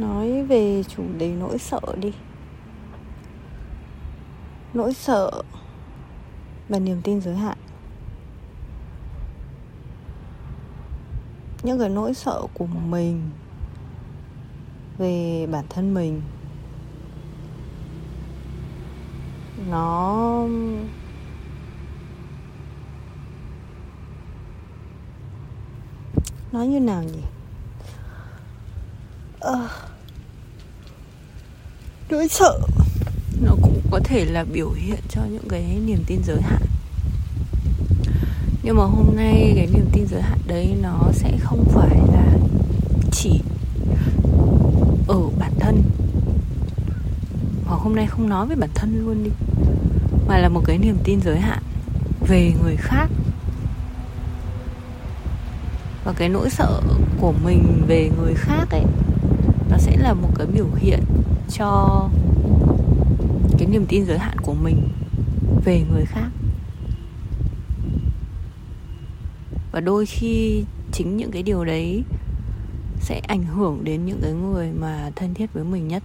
[0.00, 2.12] nói về chủ đề nỗi sợ đi.
[4.74, 5.42] Nỗi sợ
[6.68, 7.58] và niềm tin giới hạn.
[11.62, 13.30] Những cái nỗi sợ của mình
[14.98, 16.22] về bản thân mình
[19.70, 20.46] nó
[26.52, 27.22] nói như nào nhỉ?
[29.40, 29.68] À,
[32.10, 32.58] nỗi sợ.
[33.40, 36.62] Nó cũng có thể là biểu hiện cho những cái niềm tin giới hạn.
[38.62, 42.36] Nhưng mà hôm nay cái niềm tin giới hạn đấy nó sẽ không phải là
[43.12, 43.40] chỉ
[45.08, 45.82] ở bản thân.
[47.66, 49.30] Hoặc hôm nay không nói về bản thân luôn đi,
[50.28, 51.62] mà là một cái niềm tin giới hạn
[52.28, 53.10] về người khác.
[56.04, 56.80] Và cái nỗi sợ
[57.20, 58.84] của mình về người khác ấy,
[59.70, 61.00] nó sẽ là một cái biểu hiện
[61.50, 62.08] cho
[63.58, 64.88] cái niềm tin giới hạn của mình
[65.64, 66.28] về người khác.
[69.72, 72.04] Và đôi khi chính những cái điều đấy
[73.00, 76.02] sẽ ảnh hưởng đến những cái người mà thân thiết với mình nhất.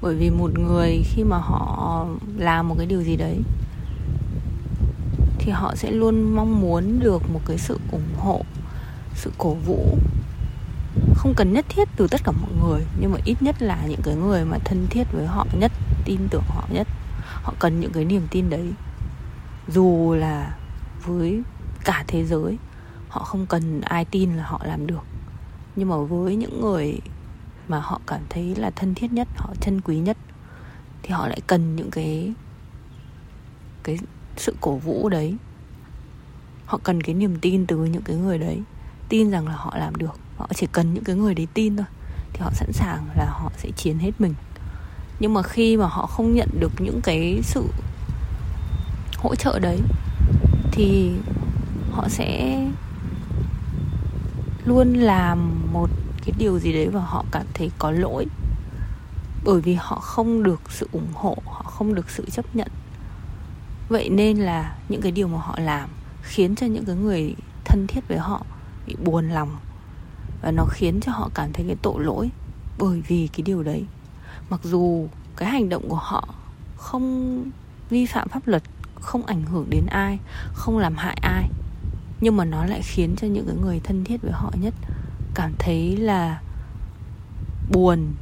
[0.00, 3.38] Bởi vì một người khi mà họ làm một cái điều gì đấy,
[5.38, 8.42] thì họ sẽ luôn mong muốn được một cái sự ủng hộ,
[9.14, 9.98] sự cổ vũ
[11.22, 14.00] không cần nhất thiết từ tất cả mọi người, nhưng mà ít nhất là những
[14.02, 15.72] cái người mà thân thiết với họ nhất,
[16.04, 16.88] tin tưởng họ nhất.
[17.42, 18.72] Họ cần những cái niềm tin đấy.
[19.68, 20.56] Dù là
[21.04, 21.42] với
[21.84, 22.58] cả thế giới,
[23.08, 25.04] họ không cần ai tin là họ làm được.
[25.76, 26.98] Nhưng mà với những người
[27.68, 30.16] mà họ cảm thấy là thân thiết nhất, họ chân quý nhất,
[31.02, 32.32] thì họ lại cần những cái
[33.82, 33.98] cái
[34.36, 35.36] sự cổ vũ đấy.
[36.66, 38.62] Họ cần cái niềm tin từ những cái người đấy,
[39.08, 41.86] tin rằng là họ làm được họ chỉ cần những cái người đấy tin thôi,
[42.32, 44.34] thì họ sẵn sàng là họ sẽ chiến hết mình.
[45.20, 47.64] Nhưng mà khi mà họ không nhận được những cái sự
[49.16, 49.80] hỗ trợ đấy,
[50.72, 51.12] thì
[51.92, 52.60] họ sẽ
[54.64, 55.90] luôn làm một
[56.24, 58.26] cái điều gì đấy và họ cảm thấy có lỗi.
[59.44, 62.68] Bởi vì họ không được sự ủng hộ, họ không được sự chấp nhận.
[63.88, 65.88] Vậy nên là những cái điều mà họ làm
[66.22, 67.34] khiến cho những cái người
[67.64, 68.42] thân thiết với họ
[68.86, 69.56] bị buồn lòng
[70.42, 72.30] và nó khiến cho họ cảm thấy cái tội lỗi
[72.78, 73.84] bởi vì cái điều đấy.
[74.50, 76.28] Mặc dù cái hành động của họ
[76.76, 77.44] không
[77.90, 78.62] vi phạm pháp luật,
[79.00, 80.18] không ảnh hưởng đến ai,
[80.52, 81.48] không làm hại ai,
[82.20, 84.74] nhưng mà nó lại khiến cho những cái người thân thiết với họ nhất
[85.34, 86.40] cảm thấy là
[87.72, 88.12] buồn,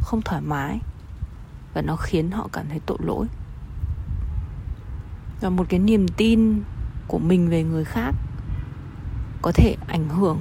[0.00, 0.78] không thoải mái.
[1.74, 3.26] Và nó khiến họ cảm thấy tội lỗi.
[5.40, 6.62] Và một cái niềm tin
[7.08, 8.14] của mình về người khác
[9.42, 10.38] có thể ảnh hưởng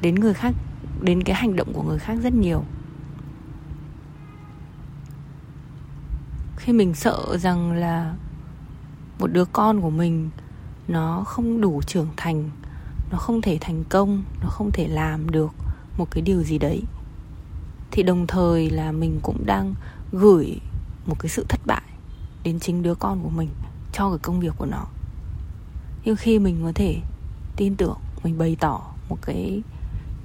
[0.00, 0.54] đến người khác,
[1.00, 2.64] đến cái hành động của người khác rất nhiều.
[6.56, 8.14] Khi mình sợ rằng là
[9.18, 10.30] một đứa con của mình
[10.88, 12.50] nó không đủ trưởng thành,
[13.10, 15.50] nó không thể thành công, nó không thể làm được
[15.98, 16.82] một cái điều gì đấy,
[17.90, 19.74] thì đồng thời là mình cũng đang
[20.12, 20.60] gửi
[21.06, 21.82] một cái sự thất bại
[22.42, 23.48] đến chính đứa con của mình
[23.92, 24.84] cho cái công việc của nó.
[26.04, 27.00] Nhưng khi mình có thể
[27.56, 29.62] tin tưởng, mình bày tỏ một cái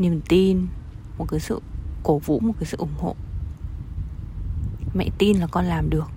[0.01, 0.67] niềm tin,
[1.17, 1.61] một cái sự
[2.03, 3.15] cổ vũ, một cái sự ủng hộ.
[4.93, 6.07] Mẹ tin là con làm được.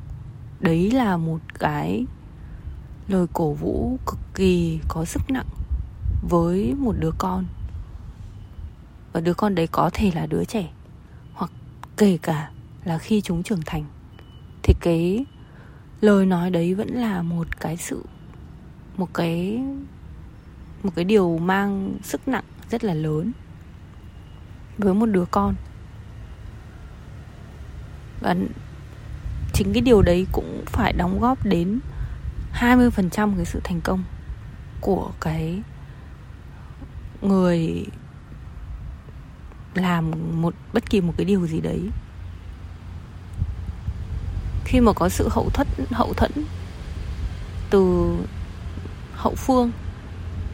[0.61, 2.07] Đấy là một cái
[3.09, 5.49] lời cổ vũ cực kỳ có sức nặng
[6.29, 7.45] với một đứa con.
[9.13, 10.71] Và đứa con đấy có thể là đứa trẻ,
[11.33, 11.51] hoặc
[11.97, 12.51] kể cả
[12.85, 13.85] là khi chúng trưởng thành.
[14.63, 15.25] Thì cái
[16.01, 18.05] lời nói đấy vẫn là một cái sự,
[18.97, 19.63] một cái
[20.83, 23.33] một cái điều mang sức nặng rất là lớn
[24.79, 25.55] với một đứa con.
[28.21, 28.35] Và
[29.53, 31.81] chính cái điều đấy cũng phải đóng góp đến
[32.55, 34.05] 20% cái sự thành công
[34.81, 35.63] của cái
[37.23, 37.87] người
[39.75, 40.11] làm
[40.43, 41.81] một, bất kỳ một cái điều gì đấy.
[44.65, 46.33] Khi mà có sự hậu thuẫn hậu thuẫn
[47.71, 48.15] từ
[49.15, 49.71] hậu phương,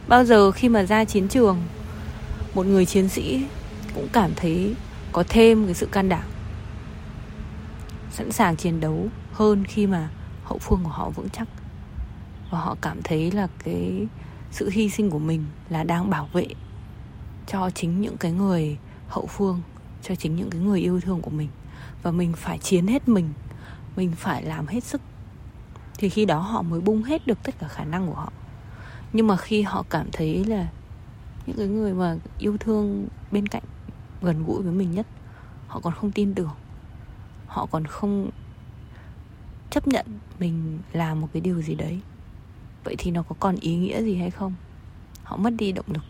[0.07, 1.57] bao giờ khi mà ra chiến trường,
[2.53, 3.45] một người chiến sĩ
[3.95, 4.75] cũng cảm thấy
[5.11, 6.23] có thêm cái sự can đảm.
[8.11, 10.09] Sẵn sàng chiến đấu hơn khi mà
[10.43, 11.47] hậu phương của họ vững chắc.
[12.49, 14.07] Và họ cảm thấy là cái
[14.51, 16.47] sự hy sinh của mình là đang bảo vệ
[17.47, 18.77] cho chính những cái người
[19.07, 19.61] hậu phương,
[20.03, 21.49] cho chính những cái người yêu thương của mình.
[22.03, 23.29] Và mình phải chiến hết mình
[23.95, 25.01] mình phải làm hết sức.
[25.97, 28.33] Thì khi đó họ mới bung hết được tất cả khả năng của họ.
[29.13, 30.67] Nhưng mà khi họ cảm thấy là
[31.47, 33.63] những cái người mà yêu thương bên cạnh
[34.21, 35.07] gần gũi với mình nhất.
[35.67, 36.51] Họ còn không tin tưởng.
[37.47, 38.29] Họ còn không
[39.69, 40.05] chấp nhận
[40.39, 41.99] mình làm một cái điều gì đấy.
[42.83, 44.53] Vậy thì nó có còn ý nghĩa gì hay không?
[45.23, 46.03] Họ mất đi động lực.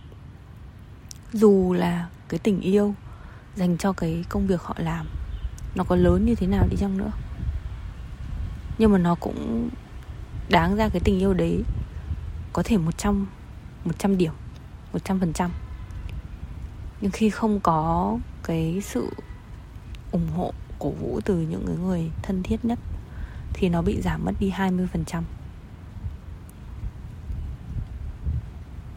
[1.34, 2.96] Dù là cái tình yêu
[3.56, 5.08] dành cho cái công việc họ làm,
[5.76, 7.12] nó có lớn như thế nào đi chăng nữa.
[8.78, 9.70] Nhưng mà nó cũng
[10.50, 11.64] đáng ra cái tình yêu đấy
[12.54, 13.28] có thể một trăm
[13.86, 14.34] một trăm điểm,
[14.94, 15.52] một trăm phần trăm
[17.02, 19.10] nhưng khi không có cái sự
[20.12, 22.80] ủng hộ cổ vũ từ những người thân thiết nhất,
[23.54, 25.24] thì nó bị giảm mất đi 20%.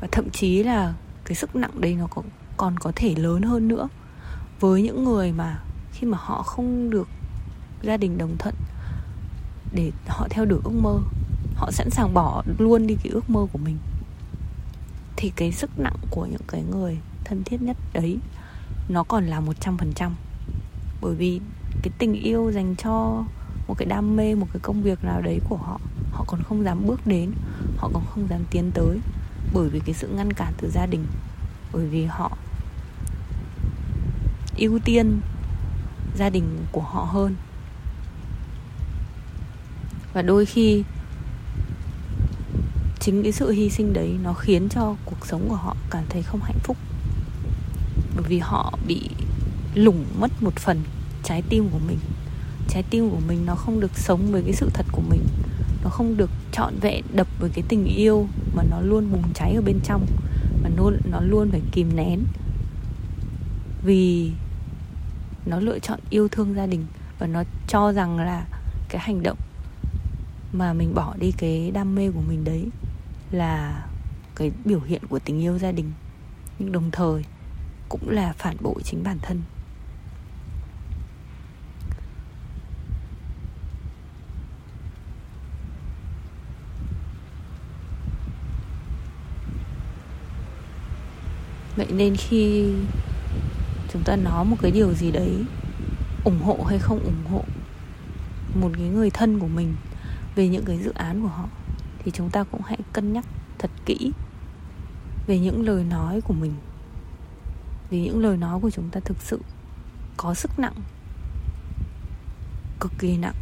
[0.01, 2.25] Và thậm chí là cái sức nặng đấy nó còn
[2.56, 3.89] còn có thể lớn hơn nữa
[4.61, 5.62] với những người mà
[5.93, 7.09] khi mà họ không được
[7.83, 8.55] gia đình đồng thuận,
[9.73, 10.99] để họ theo đuổi ước mơ,
[11.55, 13.79] họ sẵn sàng bỏ luôn đi cái ước mơ của mình,
[15.17, 18.19] thì cái sức nặng của những cái người thân thiết nhất đấy,
[18.88, 20.15] nó còn là một trăm phần trăm.
[21.00, 21.41] Bởi vì
[21.82, 23.25] cái tình yêu dành cho
[23.69, 25.81] một cái đam mê, một cái công việc nào đấy của họ
[26.12, 27.32] họ còn không dám bước đến,
[27.76, 28.99] họ còn không dám tiến tới
[29.55, 31.06] bởi vì cái sự ngăn cản từ gia đình,
[31.73, 32.37] bởi vì họ
[34.56, 35.21] ưu tiên
[36.17, 37.35] gia đình của họ hơn.
[40.12, 40.85] Và đôi khi
[43.00, 46.23] chính cái sự hy sinh đấy nó khiến cho cuộc sống của họ cảm thấy
[46.23, 46.76] không hạnh phúc
[48.14, 49.00] bởi vì họ bị
[49.75, 50.82] lủng mất một phần
[51.22, 51.99] trái tim của mình.
[52.69, 55.26] Trái tim của mình nó không được sống với cái sự thật của mình.
[55.84, 59.52] Nó không được trọn vẹn đập với cái tình yêu mà nó luôn bùng cháy
[59.55, 60.06] ở bên trong.
[60.62, 62.20] Mà nó, nó luôn phải kìm nén.
[63.84, 64.32] Vì
[65.46, 66.87] nó lựa chọn yêu thương gia đình
[67.19, 68.46] và nó cho rằng là
[68.88, 69.38] cái hành động
[70.52, 72.66] mà mình bỏ đi cái đam mê của mình đấy
[73.31, 73.84] là
[74.37, 75.93] cái biểu hiện của tình yêu gia đình.
[76.58, 77.25] Nhưng đồng thời
[77.89, 79.43] cũng là phản bội chính bản thân.
[91.77, 92.73] Vậy nên khi
[93.93, 95.45] chúng ta nói một cái điều gì đấy,
[96.25, 97.45] ủng hộ hay không ủng hộ
[98.55, 99.77] một cái người thân của mình
[100.35, 101.49] về những cái dự án của họ,
[101.99, 103.25] thì chúng ta cũng hãy cân nhắc
[103.59, 104.13] thật kỹ
[105.27, 106.55] về những lời nói của mình
[107.91, 109.41] vì những lời nói của chúng ta thực sự
[110.17, 110.75] có sức nặng,
[112.81, 113.35] cực kỳ nặng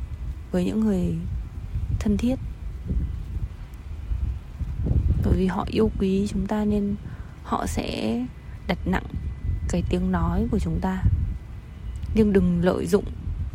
[0.50, 1.14] với những người
[2.00, 2.34] thân thiết.
[5.24, 6.96] Bởi vì họ yêu quý chúng ta nên
[7.44, 8.18] họ sẽ
[8.66, 9.06] đặt nặng
[9.68, 11.02] cái tiếng nói của chúng ta.
[12.14, 13.04] Nhưng đừng lợi dụng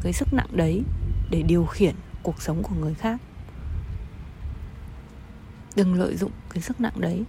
[0.03, 0.83] cái sức nặng đấy
[1.29, 3.21] để điều khiển cuộc sống của người khác.
[5.75, 7.23] Đừng lợi dụng cái sức nặng đấy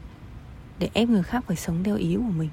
[0.78, 2.50] để ép người khác phải sống theo ý của mình.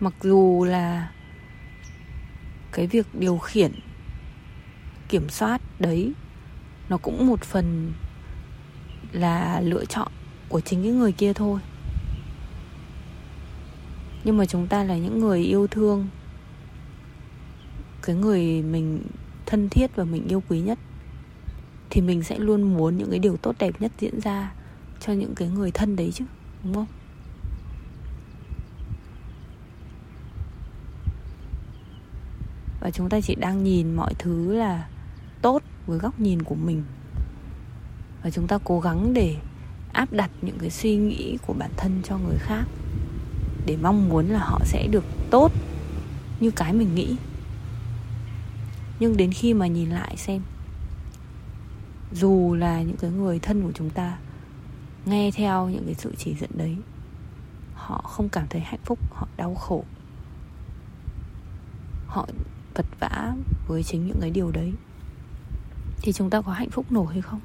[0.00, 1.10] Mặc dù là
[2.72, 3.72] cái việc điều khiển,
[5.08, 6.12] kiểm soát đấy,
[6.88, 7.92] nó cũng một phần
[9.12, 10.08] là lựa chọn
[10.48, 11.60] của chính cái người kia thôi.
[14.24, 16.08] Nhưng mà chúng ta là những người yêu thương,
[18.02, 19.02] cái người mình
[19.46, 20.78] thân thiết và mình yêu quý nhất,
[21.90, 24.52] thì mình sẽ luôn muốn những cái điều tốt đẹp nhất diễn ra
[25.00, 26.24] cho những cái người thân đấy chứ,
[26.64, 26.86] đúng không?
[32.86, 34.88] Và chúng ta chỉ đang nhìn mọi thứ là
[35.42, 36.84] tốt với góc nhìn của mình.
[38.22, 39.36] Và chúng ta cố gắng để
[39.92, 42.64] áp đặt những cái suy nghĩ của bản thân cho người khác.
[43.66, 45.52] Để mong muốn là họ sẽ được tốt
[46.40, 47.16] như cái mình nghĩ.
[49.00, 50.42] Nhưng đến khi mà nhìn lại xem,
[52.12, 54.18] dù là những cái người thân của chúng ta
[55.06, 56.76] nghe theo những cái sự chỉ dẫn đấy,
[57.74, 59.84] họ không cảm thấy hạnh phúc, họ đau khổ.
[62.06, 62.26] Họ
[62.76, 63.34] vật vã
[63.66, 64.72] với chính những cái điều đấy,
[66.02, 67.40] thì chúng ta có hạnh phúc nổi hay không?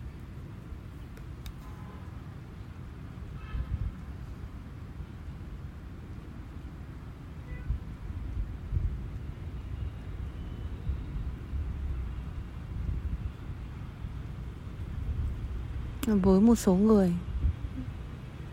[16.07, 17.13] Với một số người,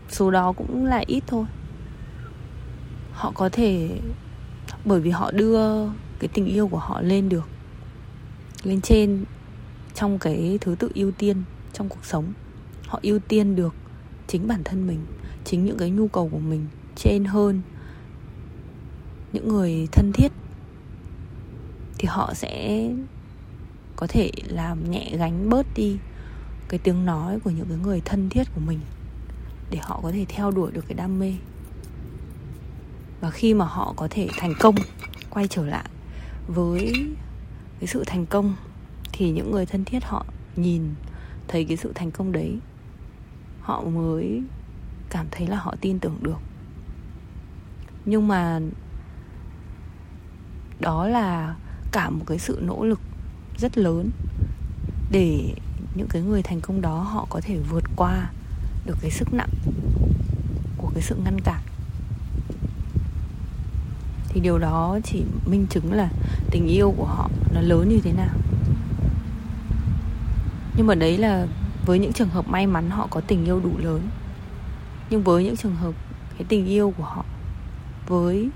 [0.09, 1.45] số đó cũng là ít thôi.
[3.13, 3.99] Họ có thể,
[4.85, 5.87] bởi vì họ đưa
[6.19, 7.47] cái tình yêu của họ lên được,
[8.63, 9.25] lên trên
[9.93, 12.33] trong cái thứ tự ưu tiên trong cuộc sống.
[12.87, 13.75] Họ ưu tiên được
[14.27, 14.99] chính bản thân mình,
[15.45, 17.61] chính những cái nhu cầu của mình trên hơn
[19.33, 20.31] những người thân thiết.
[21.97, 22.85] Thì họ sẽ
[23.95, 25.97] có thể làm nhẹ gánh bớt đi
[26.69, 28.79] cái tiếng nói của những cái người thân thiết của mình
[29.71, 31.33] để họ có thể theo đuổi được cái đam mê.
[33.21, 34.75] Và khi mà họ có thể thành công,
[35.29, 35.89] quay trở lại
[36.53, 36.93] với
[37.79, 38.55] cái sự thành công
[39.11, 40.25] thì những người thân thiết họ
[40.55, 40.83] nhìn
[41.47, 42.57] thấy cái sự thành công đấy,
[43.61, 44.41] họ mới
[45.09, 46.39] cảm thấy là họ tin tưởng được.
[48.05, 48.59] Nhưng mà
[50.79, 51.55] đó là
[51.91, 52.99] cả một cái sự nỗ lực
[53.57, 54.09] rất lớn
[55.11, 55.53] để
[55.95, 58.31] những cái người thành công đó họ có thể vượt qua
[58.85, 59.53] được cái sức nặng
[60.77, 61.61] của cái sự ngăn cản
[64.29, 66.09] thì điều đó chỉ minh chứng là
[66.51, 68.35] tình yêu của họ nó lớn như thế nào.
[70.77, 71.47] Nhưng mà đấy là
[71.85, 74.01] với những trường hợp may mắn họ có tình yêu đủ lớn.
[75.09, 75.93] Nhưng với những trường hợp
[76.37, 77.25] cái tình yêu của họ,
[78.07, 78.49] với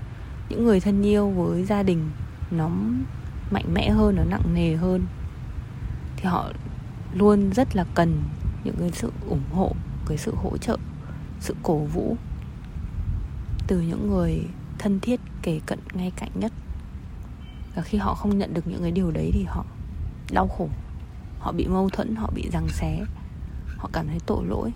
[0.48, 2.10] những người thân yêu, với gia đình
[2.50, 2.70] nó
[3.50, 5.06] mạnh mẽ hơn, nó nặng nề hơn,
[6.16, 6.50] thì họ
[7.14, 8.22] luôn rất là cần
[8.64, 9.72] những cái sự ủng hộ,
[10.06, 10.76] cái sự hỗ trợ,
[11.40, 12.16] sự cổ vũ
[13.66, 14.42] từ những người
[14.84, 16.52] thân thiết kể cận ngay cạnh nhất.
[17.74, 19.64] Và khi họ không nhận được những cái điều đấy thì họ
[20.32, 20.68] đau khổ,
[21.38, 23.04] họ bị mâu thuẫn, họ bị giằng xé,
[23.76, 24.72] họ cảm thấy tội lỗi.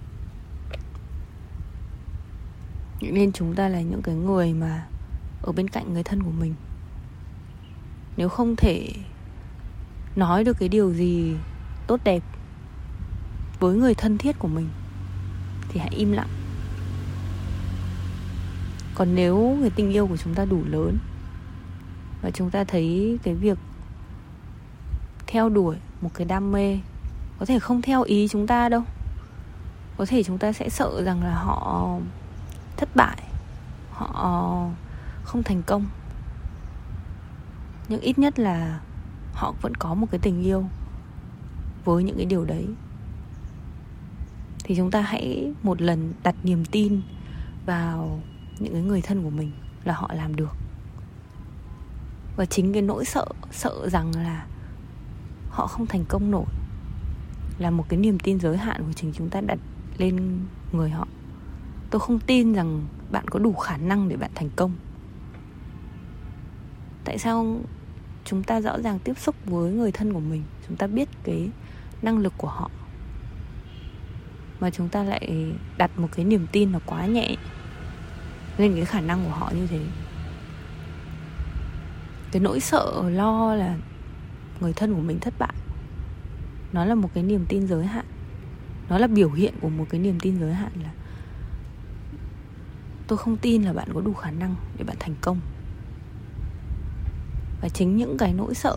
[3.01, 4.87] Nên chúng ta là những cái người mà
[5.43, 6.55] ở bên cạnh người thân của mình.
[8.17, 8.89] Nếu không thể
[10.17, 11.35] nói được cái điều gì
[11.87, 12.23] tốt đẹp
[13.61, 14.69] với người thân thiết của mình,
[15.69, 16.29] thì hãy im lặng
[18.99, 20.99] còn nếu người tình yêu của chúng ta đủ lớn
[22.23, 23.59] và chúng ta thấy cái việc
[25.27, 26.79] theo đuổi một cái đam mê,
[27.39, 28.83] có thể không theo ý chúng ta đâu.
[29.97, 31.99] Có thể chúng ta sẽ sợ rằng là họ
[32.77, 33.23] thất bại,
[33.91, 34.69] họ
[35.25, 35.87] không thành công.
[37.89, 38.81] Nhưng ít nhất là
[39.33, 40.65] họ vẫn có một cái tình yêu
[41.85, 42.67] với những cái điều đấy.
[44.65, 47.01] Thì chúng ta hãy một lần đặt niềm tin
[47.67, 48.21] vào
[48.61, 49.51] những cái người thân của mình
[49.85, 50.57] là họ làm được.
[52.37, 54.47] Và chính cái nỗi sợ sợ rằng là
[55.51, 56.47] họ không thành công nổi
[57.59, 59.59] là một cái niềm tin giới hạn của chính chúng ta đặt
[59.99, 60.39] lên
[60.73, 61.09] người họ.
[61.91, 64.73] Tôi không tin rằng bạn có đủ khả năng để bạn thành công.
[67.05, 67.61] Tại sao
[68.25, 71.51] chúng ta rõ ràng tiếp xúc với người thân của mình, chúng ta biết cái
[72.03, 72.71] năng lực của họ,
[74.61, 77.37] mà chúng ta lại đặt một cái niềm tin nó quá nhẹ?
[78.59, 79.81] Lên cái khả năng của họ như thế.
[82.33, 83.77] Cái nỗi sợ, lo là
[84.61, 85.55] người thân của mình thất bại.
[86.73, 88.05] Nó là một cái niềm tin giới hạn.
[88.89, 90.91] Nó là biểu hiện của một cái niềm tin giới hạn là
[93.07, 95.41] tôi không tin là bạn có đủ khả năng để bạn thành công.
[97.61, 98.77] Và chính những cái nỗi sợ,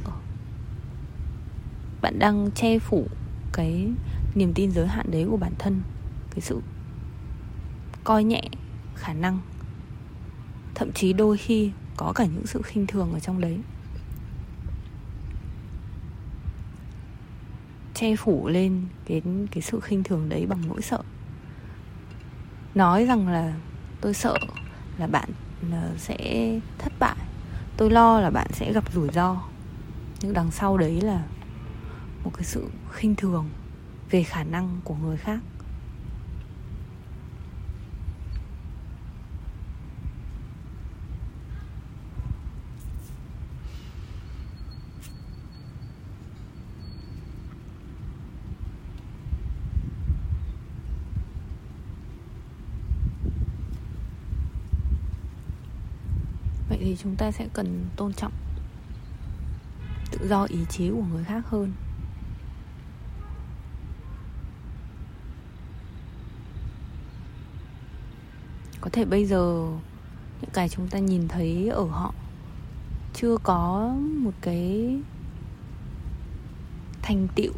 [2.01, 3.07] bạn đang che phủ
[3.53, 3.91] cái
[4.35, 5.81] niềm tin giới hạn đấy của bản thân,
[6.31, 6.61] cái sự
[8.03, 8.43] coi nhẹ
[8.95, 9.39] khả năng
[10.75, 13.57] thậm chí đôi khi có cả những sự khinh thường ở trong đấy.
[17.93, 20.99] Che phủ lên cái cái sự khinh thường đấy bằng nỗi sợ.
[22.75, 23.53] Nói rằng là
[24.01, 24.35] tôi sợ
[24.97, 25.29] là bạn
[25.71, 27.17] ờ, sẽ thất bại.
[27.77, 29.41] Tôi lo là bạn sẽ gặp rủi ro.
[30.21, 31.23] Nhưng đằng sau đấy là
[32.23, 33.49] một cái sự khinh thường
[34.09, 35.39] về khả năng của người khác
[56.69, 58.31] vậy thì chúng ta sẽ cần tôn trọng
[60.11, 61.73] tự do ý chí của người khác hơn.
[68.81, 69.67] Có thể bây giờ,
[70.41, 72.13] những cái chúng ta nhìn thấy ở họ
[73.13, 74.97] chưa có một cái
[77.01, 77.53] thành tựu,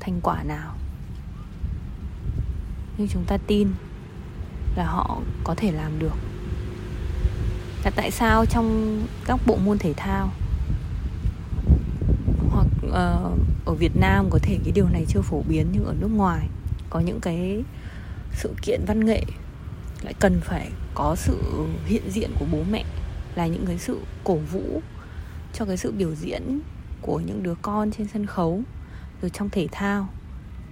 [0.00, 0.74] thành quả nào.
[2.98, 3.68] Nhưng chúng ta tin
[4.76, 6.33] là họ có thể làm được
[7.84, 10.30] là tại sao trong các bộ môn thể thao?
[12.50, 15.94] Hoặc uh, ở Việt Nam có thể cái điều này chưa phổ biến nhưng ở
[16.00, 16.48] nước ngoài
[16.90, 17.64] có những cái
[18.32, 19.22] sự kiện văn nghệ
[20.02, 21.38] lại cần phải có sự
[21.86, 22.84] hiện diện của bố mẹ
[23.34, 24.82] là những cái sự cổ vũ
[25.52, 26.60] cho cái sự biểu diễn
[27.02, 28.62] của những đứa con trên sân khấu.
[29.22, 30.08] Rồi trong thể thao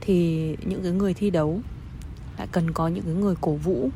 [0.01, 1.61] thì những cái người thi đấu
[2.39, 3.91] lại cần có những cái người cổ vũ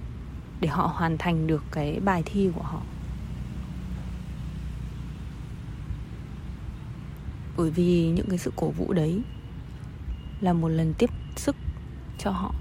[0.61, 2.83] để họ hoàn thành được cái bài thi của họ.
[7.57, 9.21] Bởi vì những cái sự cổ vũ đấy
[10.41, 11.57] là một lần tiếp sức
[12.19, 12.55] cho họ,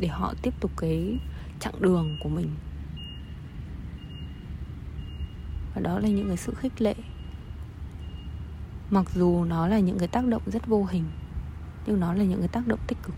[0.00, 1.18] để họ tiếp tục cái
[1.60, 2.50] chặng đường của mình.
[5.74, 6.94] Và đó là những cái sự khích lệ.
[8.90, 11.04] Mặc dù nó là những cái tác động rất vô hình,
[11.86, 13.14] nhưng nó là những cái tác động tích cực.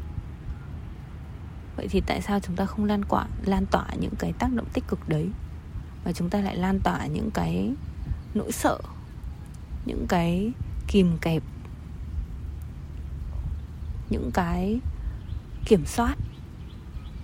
[1.77, 4.67] Vậy thì tại sao chúng ta không lan quả lan tỏa những cái tác động
[4.73, 5.29] tích cực đấy,
[6.05, 7.73] mà chúng ta lại lan tỏa những cái
[8.35, 8.79] nỗi sợ
[9.87, 10.53] những cái
[10.87, 11.43] kìm kẹp,
[14.11, 14.81] những cái
[15.65, 16.17] kiểm soát,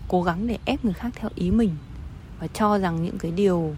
[0.08, 1.76] cố gắng để ép người khác theo ý mình
[2.40, 3.76] và cho rằng những cái điều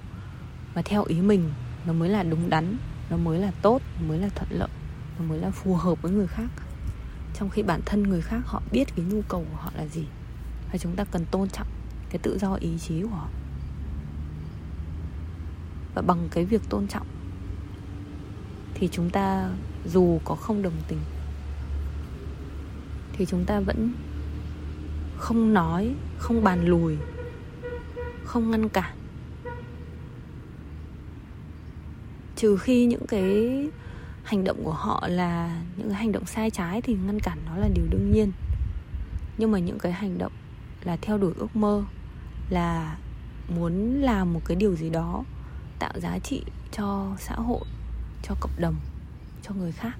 [0.74, 1.52] mà theo ý mình
[1.86, 2.76] nó mới là đúng đắn,
[3.10, 4.68] nó mới là tốt, nó mới là thuận lợi,
[5.18, 6.48] nó mới là phù hợp với người khác.
[7.34, 10.04] Trong khi bản thân người khác họ biết cái nhu cầu của họ là gì
[10.72, 11.66] và chúng ta cần tôn trọng
[12.10, 13.28] cái tự do ý chí của họ.
[15.94, 17.05] Và bằng cái việc tôn trọng
[18.78, 19.50] thì chúng ta
[19.84, 20.98] dù có không đồng tình,
[23.12, 23.92] thì chúng ta vẫn
[25.18, 26.96] không nói, không bàn lùi,
[28.24, 28.96] không ngăn cản.
[32.36, 33.50] Trừ khi những cái
[34.24, 37.56] hành động của họ là những cái hành động sai trái thì ngăn cản nó
[37.56, 38.32] là điều đương nhiên.
[39.38, 40.32] Nhưng mà những cái hành động
[40.84, 41.84] là theo đuổi ước mơ,
[42.50, 42.96] là
[43.48, 45.24] muốn làm một cái điều gì đó
[45.78, 46.42] tạo giá trị
[46.72, 47.64] cho xã hội
[48.28, 48.74] cho cộng đồng,
[49.42, 49.96] cho người khác,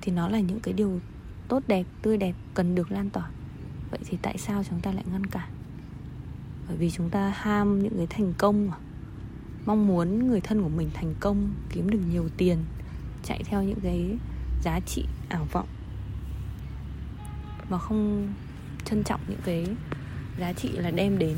[0.00, 1.00] thì nó là những cái điều
[1.48, 3.30] tốt đẹp, tươi đẹp, cần được lan tỏa.
[3.90, 5.50] Vậy thì tại sao chúng ta lại ngăn cản?
[6.68, 8.76] Bởi vì chúng ta ham những cái thành công mà.
[9.66, 12.58] Mong muốn người thân của mình thành công, kiếm được nhiều tiền,
[13.24, 14.18] chạy theo những cái
[14.62, 15.68] giá trị ảo vọng,
[17.68, 18.32] mà không
[18.84, 19.66] trân trọng những cái
[20.38, 21.36] giá trị là đem đến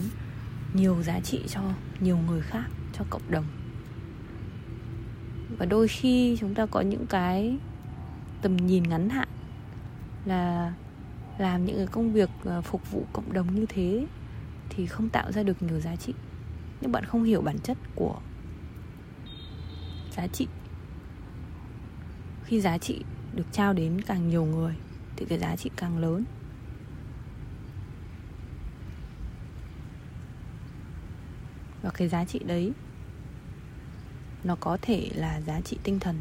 [0.75, 1.61] nhiều giá trị cho
[2.01, 2.65] nhiều người khác,
[2.99, 3.45] cho cộng đồng
[5.59, 7.57] và đôi khi chúng ta có những cái
[8.43, 9.29] tầm nhìn ngắn hạn
[10.25, 10.73] là
[11.39, 14.07] làm những cái công việc ờ, phục vụ cộng đồng như thế
[14.71, 16.15] thì không tạo ra được nhiều giá trị.
[16.81, 18.21] Nhưng bạn không hiểu bản chất của
[20.17, 20.47] giá trị.
[22.45, 24.75] Khi giá trị được trao đến càng nhiều người
[25.17, 26.25] thì cái giá trị càng lớn.
[31.83, 32.73] Và cái giá trị đấy
[34.45, 36.21] nó có thể là giá trị tinh thần,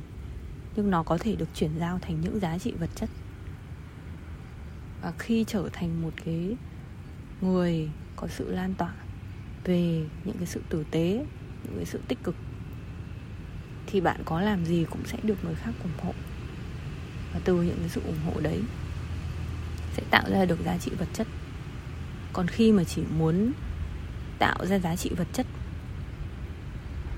[0.75, 3.09] nhưng nó có thể được chuyển giao thành những giá trị vật chất.
[5.01, 6.55] Và khi trở thành một cái
[7.41, 8.93] người có sự lan tỏa
[9.63, 11.25] về những cái sự tử tế,
[11.63, 12.35] những cái sự tích cực,
[13.87, 16.13] thì bạn có làm gì cũng sẽ được người khác ủng hộ.
[17.33, 18.59] Và từ những cái sự ủng hộ đấy,
[19.93, 21.27] sẽ tạo ra được giá trị vật chất.
[22.33, 23.51] Còn khi mà chỉ muốn
[24.39, 25.45] tạo ra giá trị vật chất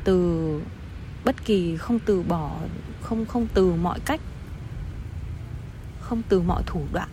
[0.04, 0.62] từ
[1.26, 2.60] bất kỳ không từ bỏ,
[3.02, 4.22] không không từ mọi cách,
[6.00, 7.10] không từ mọi thủ đoạn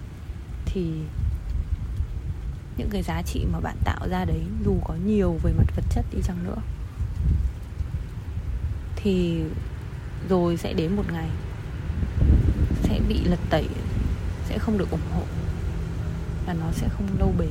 [0.64, 0.92] thì
[2.76, 5.84] những cái giá trị mà bạn tạo ra đấy dù có nhiều về mặt vật
[5.90, 6.58] chất đi chăng nữa,
[8.96, 9.42] thì
[10.28, 11.28] rồi sẽ đến một ngày
[12.82, 13.68] sẽ bị lật tẩy,
[14.48, 15.22] sẽ không được ủng hộ
[16.46, 17.50] và nó sẽ không lâu bền.